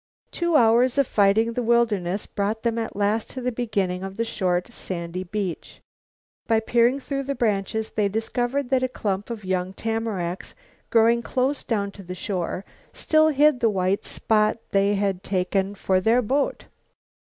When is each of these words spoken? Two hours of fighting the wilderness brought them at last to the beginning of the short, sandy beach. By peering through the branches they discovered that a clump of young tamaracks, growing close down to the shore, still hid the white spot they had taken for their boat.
Two 0.31 0.55
hours 0.55 0.97
of 0.97 1.05
fighting 1.05 1.53
the 1.53 1.61
wilderness 1.61 2.25
brought 2.25 2.63
them 2.63 2.79
at 2.79 2.95
last 2.95 3.29
to 3.29 3.39
the 3.39 3.51
beginning 3.51 4.01
of 4.01 4.17
the 4.17 4.25
short, 4.25 4.73
sandy 4.73 5.23
beach. 5.23 5.79
By 6.47 6.59
peering 6.59 6.99
through 6.99 7.21
the 7.21 7.35
branches 7.35 7.91
they 7.91 8.09
discovered 8.09 8.71
that 8.71 8.81
a 8.81 8.87
clump 8.89 9.29
of 9.29 9.45
young 9.45 9.73
tamaracks, 9.73 10.55
growing 10.89 11.21
close 11.21 11.63
down 11.63 11.91
to 11.91 12.01
the 12.01 12.15
shore, 12.15 12.65
still 12.93 13.27
hid 13.27 13.59
the 13.59 13.69
white 13.69 14.03
spot 14.03 14.57
they 14.71 14.95
had 14.95 15.21
taken 15.21 15.75
for 15.75 16.01
their 16.01 16.23
boat. 16.23 16.65